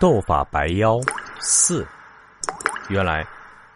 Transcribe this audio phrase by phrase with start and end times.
[0.00, 0.98] 斗法白妖
[1.42, 1.86] 四。
[2.88, 3.22] 原来，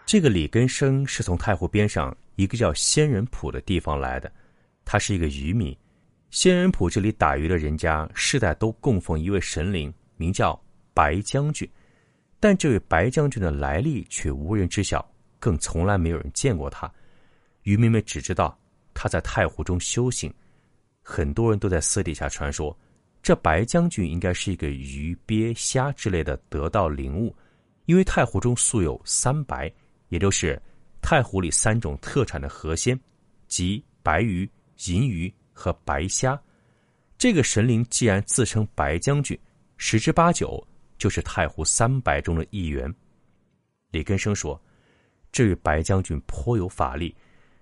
[0.07, 4.33] 这个李根生是从太湖边上一个叫仙人浦的地方来的，
[4.87, 5.77] 他是一个渔民。
[6.31, 10.59] 仙人浦这里打鱼的人家世代都供奉一位神灵，名叫
[10.95, 11.71] 白将军。
[12.41, 15.07] 但这位白将军的来历却无人知晓，
[15.39, 16.91] 更从来没有人见过他。
[17.65, 18.59] 渔民们只知道
[18.95, 20.33] 他在太湖中修行。
[21.03, 22.75] 很多人都在私底下传说，
[23.25, 27.35] 这白将军应该是一个鱼、鳖、虾之类的得道灵物，
[27.87, 29.69] 因为太湖中素有三白，
[30.11, 30.63] 也就是
[31.03, 32.97] 太湖里三种特产的河鲜，
[33.49, 34.49] 即白鱼、
[34.87, 35.35] 银鱼。
[35.57, 36.37] 和白虾，
[37.17, 39.39] 这个神灵既然自称白将军，
[39.77, 40.61] 十之八九
[40.99, 42.93] 就是太湖三白中的一员。
[43.93, 44.61] 李根生说
[45.31, 47.15] ：“这位白将军颇有法力，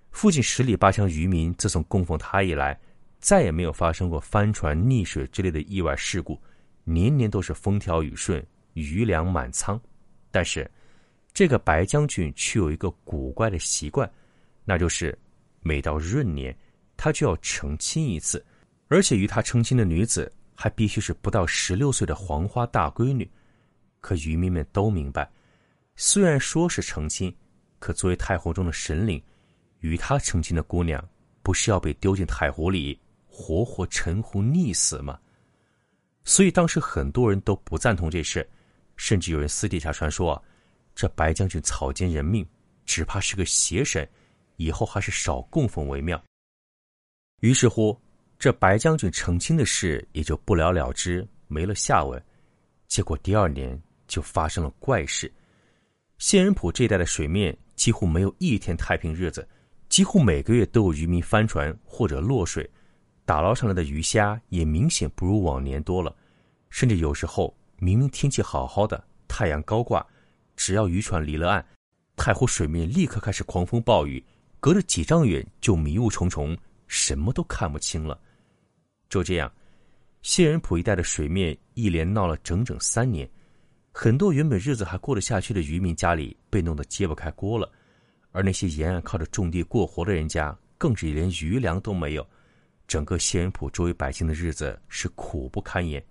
[0.09, 2.75] 附近十里八乡渔民自从供奉他以来，
[3.23, 6.37] 再也没有发生过帆船溺水之类的意外事故，
[6.83, 9.79] 年年都是风调雨顺，鱼粮满仓。
[10.29, 10.69] 但是，
[11.33, 14.11] 这个白将军却有一个古怪的习惯，
[14.65, 15.17] 那就是
[15.61, 16.53] 每到闰年。”
[16.95, 18.45] 他就要成亲一次，
[18.87, 23.29] 而且与他成亲的女子还必须是不到十六岁的黄花大闺女。
[23.99, 25.29] 可渔民们都明白，
[25.95, 27.35] 虽然说是成亲，
[27.79, 29.21] 可作为太湖中的神灵，
[29.79, 31.03] 与他成亲的姑娘
[31.41, 32.97] 不是要被丢进太湖里，
[33.35, 35.19] 活活沉湖溺死吗？
[36.23, 38.47] 所以当时很多人都不赞同这事，
[38.95, 40.41] 甚至有人私底下传说，
[40.93, 42.47] 这白将军草菅人命，
[42.85, 44.07] 只怕是个邪神，
[44.57, 46.23] 以后还是少供奉为妙。
[47.39, 47.99] 于是乎，
[48.37, 52.23] 这白将军成亲的事也就不了了之，没了下文。
[52.87, 55.33] 结果第二年就发生了怪事，
[56.19, 59.45] 仙人浦这一带的水面几乎没有一天太平日子，
[59.89, 62.69] 几乎每个月都有渔民翻船或者落水，
[63.25, 66.15] 打捞上来的鱼虾也明显不如往年多了。
[66.69, 70.05] 甚至有时候明明天气好好的，太阳高挂，
[70.55, 71.65] 只要渔船离了岸，
[72.15, 74.23] 太湖水面立刻开始狂风暴雨，
[74.59, 76.57] 隔着几丈远就迷雾重重。
[76.87, 78.19] 什么都看不清了。
[79.09, 79.51] 就这样，
[80.21, 83.27] 仙人浦一带的水面一连闹了整整三年，
[83.91, 87.71] 很多原本日子还过得下去的渔民家里被弄得揭不开锅了，
[88.31, 92.27] 而那些沿岸靠着种地过活的人家，更是连余粮都没有。
[92.87, 96.03] 整个仙人堡周围百姓的日子是苦不堪言。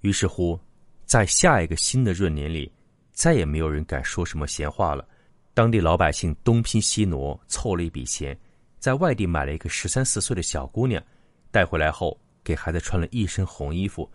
[0.00, 0.58] 于是乎，
[1.04, 2.72] 在下一个新的闰年里，
[3.12, 5.06] 再也没有人敢说什么闲话了。
[5.52, 8.38] 当地老百姓东拼西挪，凑了一笔钱。
[8.78, 11.02] 在外地买了一个十三四岁的小姑娘，
[11.50, 14.10] 带回来后给孩子穿了一身红衣服，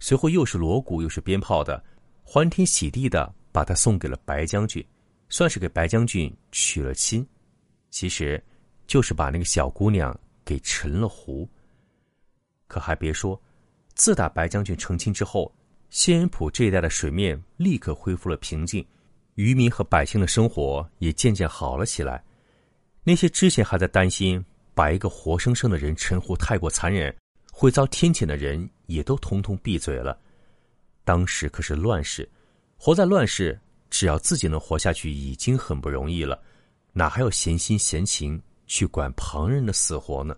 [0.00, 1.80] 随后又是锣鼓又是鞭炮的，
[2.24, 4.84] 欢天喜地的把她送给了白将军，
[5.28, 7.24] 算是给白将军娶了亲。
[7.90, 8.42] 其实，
[8.88, 11.48] 就是把那个小姑娘给沉了湖。
[12.68, 13.40] 可还别说，
[13.94, 15.52] 自打白将军成亲之后，
[15.90, 18.86] 仙人浦这一带的水面立刻恢复了平静，
[19.34, 22.22] 渔民和百姓的生活也渐渐好了起来。
[23.02, 27.12] 那些之前还在担心把一个活生生的人沉湖太过残忍，
[27.50, 30.16] 会遭天谴的人，也都通通闭嘴了。
[31.04, 32.28] 当时可是乱世，
[32.76, 33.58] 活在乱世，
[33.88, 36.38] 只要自己能活下去，已经很不容易了，
[36.92, 40.36] 哪还有闲心闲情去管旁人的死活呢？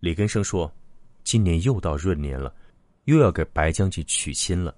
[0.00, 0.72] 李根生说
[1.24, 2.54] ：“今年又到闰年了，
[3.06, 4.72] 又要给白将军娶亲了，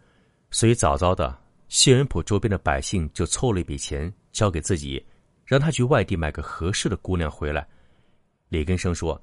[0.51, 1.37] 所以早早的，
[1.69, 5.05] 谢仁浦周边的百姓就凑了一笔钱交给自己。”
[5.47, 7.65] 让他去外地买个合适的姑娘回来。
[8.49, 9.23] 李根生说：“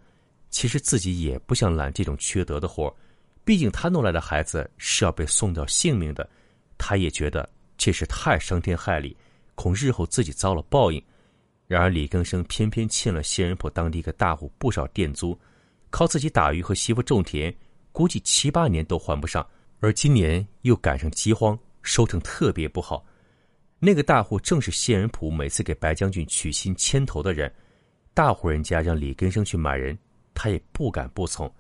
[0.50, 2.96] 其实自己也不想揽这种缺德的活
[3.44, 6.26] 毕竟他弄来的孩子是要被送掉性命的。
[6.78, 9.18] 他也觉得这事太伤天害理，
[9.54, 11.04] 恐日后自己遭了报应。
[11.68, 15.38] 然而李根生偏偏欠了谢仁浦当地一个大户不少店租，
[15.94, 17.56] 靠自己打鱼和媳妇种田，
[17.92, 19.48] 估计七八年都还不上。
[19.80, 23.06] 而今年又赶上饥荒，收成特别不好。”
[23.78, 27.54] 那个大户正是谢仁普每次给白将军娶亲牵头的人，
[28.12, 29.96] 大户人家让李根生去买人，
[30.34, 31.54] 他也不敢不从。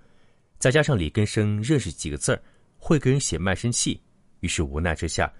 [0.57, 2.41] 再加上李根生认识几个字儿，
[2.79, 4.01] 会给人写卖身契，
[4.39, 5.31] 于是无奈之下，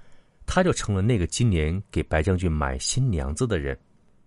[0.46, 3.76] 他就成了那个今年给白将军买新娘子的人。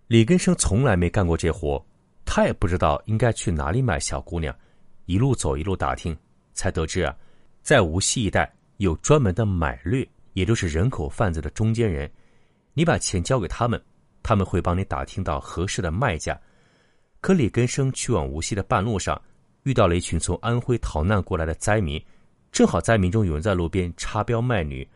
[0.09, 1.87] 李根生从来没干过这活，
[2.27, 4.55] 他也不知道应该去哪里买小姑娘，
[5.07, 6.15] 一路走一路打听，
[6.53, 7.17] 才得知啊，
[7.63, 12.11] 在无锡一带有专门的买掠，也就是人口贩子的中间人。
[12.75, 13.83] 你把钱交给他们，
[14.23, 16.39] 他们会帮你打听到合适的卖家。
[17.23, 19.21] 可李根生去往无锡的半路上，
[19.63, 22.05] 遇到了一群从安徽逃难过来的灾民，
[22.53, 24.87] 正好灾民中有人在路边插标卖女。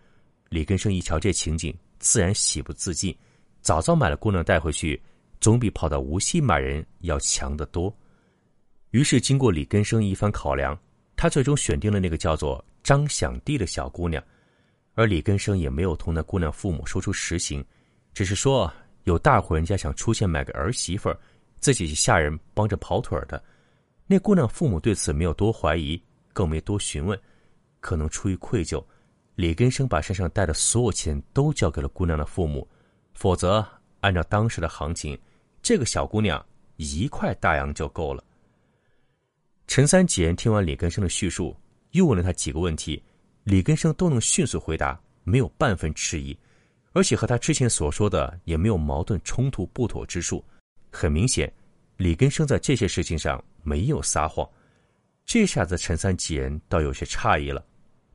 [0.51, 3.17] 李根生一瞧这情景，自然喜不自禁，
[3.63, 5.01] 早早买了姑娘带回去，
[5.41, 7.95] 总比跑到无锡买人要强得多。
[8.91, 10.79] 于是经过李根生一番考量，
[11.17, 14.23] 他最终选定了那个叫做张响娣的小姑娘。
[14.95, 17.65] 而李根生也没有同那姑娘父母说出实情，
[18.13, 18.71] 只是说
[19.05, 21.19] 有大户人家想出钱买个儿媳妇儿，
[21.59, 23.43] 自己下人帮着跑腿的。
[24.07, 26.03] 那姑娘父母对此没有多怀疑，
[26.33, 27.19] 更没多询问，
[27.79, 28.85] 可能出于愧疚，
[29.37, 32.69] 李根生把身上带的所有钱都交给了姑娘的父母，
[33.15, 33.65] 否则
[34.01, 35.17] 按照当时的行情，
[35.63, 36.45] 这个小姑娘
[36.77, 38.25] 一块大洋就够了。
[39.67, 41.57] 陈三姐听完李根生的叙述，
[41.93, 43.03] 又问了他几个问题。
[43.45, 46.37] 李根生都能迅速回答，没有半分迟疑，
[46.93, 50.45] 而且和他之前所说的也没有矛盾冲突不妥之处。
[50.91, 51.53] 很明显，
[51.97, 54.49] 李根生在这些事情上没有撒谎。
[55.25, 57.65] 这下子陈三几人倒有些诧异了。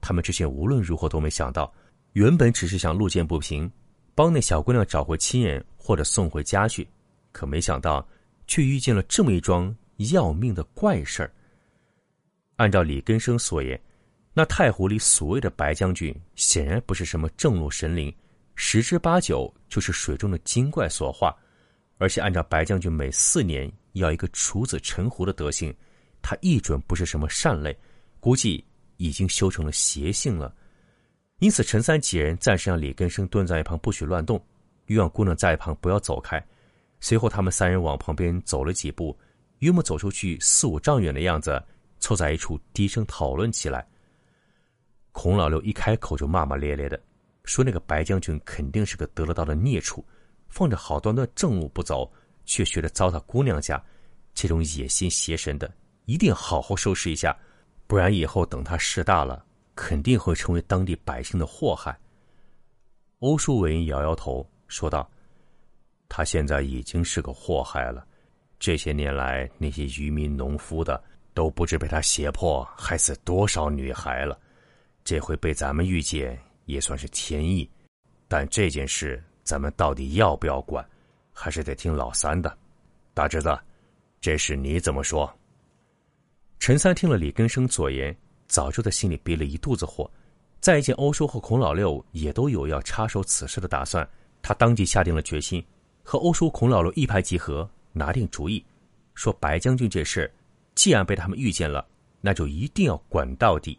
[0.01, 1.73] 他们之前无论如何都没想到，
[2.13, 3.71] 原本只是想路见不平，
[4.13, 6.87] 帮那小姑娘找回亲人或者送回家去，
[7.35, 8.07] 可没想到
[8.47, 11.29] 却遇见了这么一桩要命的怪事儿。
[12.55, 13.77] 按照李根生所言。
[14.37, 18.13] 那太湖里所谓的白将军，显然不是什么正路神灵，
[18.55, 21.33] 十之八九就是水中的精怪所化。
[21.99, 25.73] 而且按照白将军每四年要一个处子沉湖的德行，
[26.21, 27.73] 他一准不是什么善类，
[28.19, 28.61] 估计
[28.97, 30.53] 已经修成了邪性了。
[31.39, 34.37] 因此，陈三几人暂时让李根生蹲在一旁，不许乱动，
[34.87, 36.45] 又让姑娘在一旁不要走开。
[36.99, 39.17] 随后，他们三人往旁边走了几步，
[39.59, 41.63] 约莫走出去四五丈远的样子，
[41.99, 43.87] 凑在一处低声讨论起来。
[45.11, 46.99] 孔老六一开口就骂骂咧咧的，
[47.43, 50.03] 说：“那个白将军肯定是个得了道的孽畜，
[50.49, 52.11] 放着好端端正路不走，
[52.43, 53.81] 却学着糟蹋姑娘家，
[54.33, 55.71] 这种野心邪神的，
[56.05, 57.37] 一定好好收拾一下，
[57.87, 61.97] 不然以后等他事大了，肯定会成为当地百姓的祸害。”
[63.19, 65.09] 欧淑文摇摇头说道
[66.07, 68.05] ：“他现在已经是个祸害了，
[68.59, 71.03] 这些年来那些渔民农夫的，
[71.33, 74.39] 都不知被他胁迫害死多少女孩了。”
[75.03, 76.35] 这回被咱们遇见
[76.65, 77.69] 也算是天意，
[78.27, 80.83] 但这件事咱们到底要不要管，
[81.31, 82.57] 还是得听老三的。
[83.13, 83.55] 大侄子，
[84.19, 85.31] 这事你怎么说？
[86.57, 88.17] 陈三听了李根生所言，
[88.47, 90.09] 早就在心里憋了一肚子火。
[90.59, 94.07] 再见欧叔和孔老六也都有要插手此事的打算，
[94.41, 95.63] 他当即下定了决心，
[96.07, 98.63] 和欧叔、孔老六一拍即合，拿定主意，
[99.15, 100.31] 说白将军这事，
[100.75, 101.85] 既然被他们遇见了，
[102.21, 103.77] 那就一定要管到底。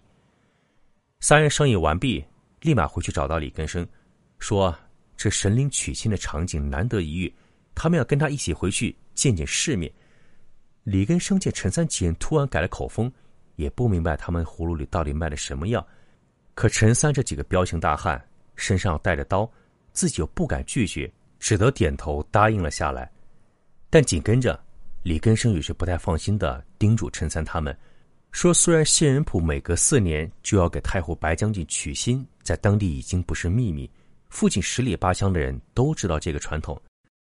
[1.20, 2.22] 三人商议完毕，
[2.62, 3.86] 立马回去找到李根生，
[4.40, 4.76] 说
[5.16, 7.32] ：“这神灵娶亲的场景难得一遇，
[7.76, 9.90] 他们要跟他一起回去见见世面。”
[10.82, 13.10] 李根生见陈三几人突然改了口风，
[13.54, 15.86] 也不明白他们葫芦里到底卖的什么药。
[16.54, 18.20] 可陈三这几个彪形大汉
[18.56, 19.48] 身上带着刀，
[19.92, 21.08] 自己又不敢拒绝，
[21.38, 23.10] 只得点头答应了下来。
[23.90, 24.58] 但紧跟着，
[25.02, 27.76] 李根生有些不太放心的叮嘱陈三他们。
[28.32, 33.90] 说，虽然谢仁普每隔四年就要给太后白将军娶亲，在当地已经不是秘密，
[34.28, 36.78] 附近十里八乡的人都知道这个传统，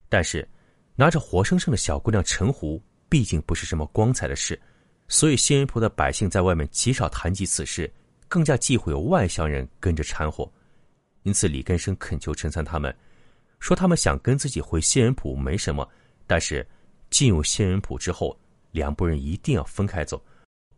[0.08, 0.48] 但是
[0.94, 2.80] 拿着活生生的小姑娘陈胡，
[3.10, 4.58] 毕竟不是什么光彩的事，
[5.06, 7.92] 所以谢仁普的百姓在外面极少谈及此事，
[8.26, 10.50] 更加忌讳有外乡人跟着掺和。
[11.24, 12.94] 因此，李根生恳求陈三他们，
[13.62, 15.88] 说他们想跟自己回谢仁普没什么，
[16.26, 16.66] 但是
[17.10, 18.36] 进入谢仁普之后，
[18.72, 20.20] 两拨人一定要分开走。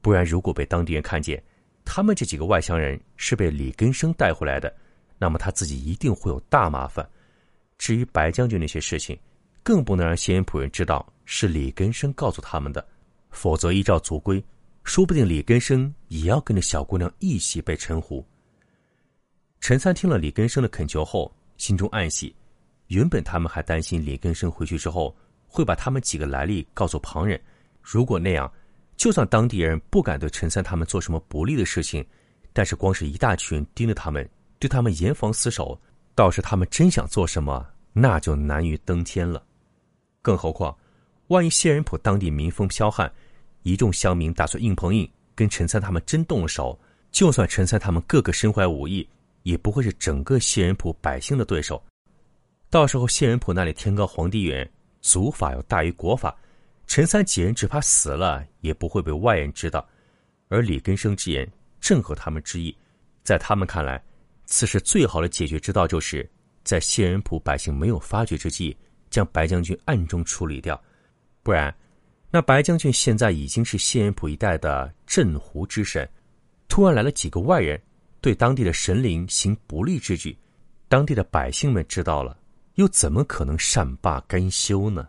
[0.02, 1.42] 不然，如果被当地人看见，
[1.82, 4.70] 他们这几个外乡人是被李根生带回来的，
[5.18, 7.08] 那么他自己一定会有大麻烦。
[7.78, 9.18] 至于白将军那些事情，
[9.62, 12.86] 更不能让谢恩仆人知道是李根生告诉他们的，
[13.30, 14.44] 否则依照族规，
[14.82, 18.22] 说不定李根生也要跟着小姑娘一起被沉湖。
[19.58, 22.36] 陈三听了李根生的恳求后，心中暗喜。
[22.94, 25.14] 原本他们还担心李根生回去之后
[25.48, 27.40] 会把他们几个来历告诉旁人，
[27.82, 28.50] 如果那样。
[28.96, 32.06] 就算当地人不敢对陈三他们做什么不利的事情，
[32.52, 34.26] 但是光是一大群人盯着他们，
[34.60, 35.76] 对他们严防死守，
[36.14, 39.44] 倒是他们真想做什么，那就难于登天了。
[40.22, 40.74] 更何况，
[41.26, 43.12] 万一谢仁普当地民风剽悍，
[43.64, 46.78] 一众乡民打算硬碰硬，跟陈三他们真动了手，
[47.10, 49.06] 就算陈三他们个个身怀武艺，
[49.42, 51.82] 也不会是整个谢仁普百姓的对手。
[52.74, 54.68] 到时候谢仁普那里天高皇帝远，
[55.00, 56.36] 祖法要大于国法。
[56.88, 59.88] 陈三几人只怕死了也不会被外人知道，
[60.48, 61.48] 而李根生之言
[61.80, 62.76] 正合他们之意。
[63.22, 64.02] 在他们看来，
[64.44, 66.28] 此事最好的解决之道，就是
[66.64, 68.76] 在谢仁普百姓没有发觉之际，
[69.08, 70.82] 将白将军暗中处理掉。
[71.44, 71.72] 不然，
[72.28, 76.10] 那白将军现在已经是谢仁普一带的镇湖之神，
[76.66, 77.80] 突然来了几个外人，
[78.20, 80.36] 对当地的神灵行不利之举，
[80.88, 82.36] 当地的百姓们知道了，
[82.76, 85.06] 又怎么可能善罢甘休呢？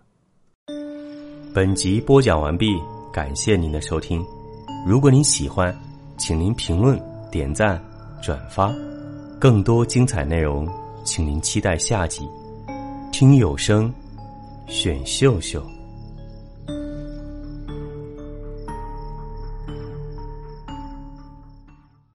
[1.52, 2.68] 本集播讲完毕，
[3.12, 4.24] 感谢您的收听。
[4.86, 5.76] 如果您喜欢，
[6.16, 7.84] 请您评论、点赞、
[8.22, 8.72] 转发。
[9.40, 10.68] 更多精彩内容，
[11.04, 12.30] 请您期待下集。
[13.12, 13.92] 听有声，
[14.68, 15.66] 选秀秀。